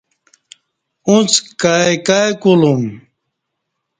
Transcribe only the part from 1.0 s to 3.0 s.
اݩڅ کائی کائی کولوم۔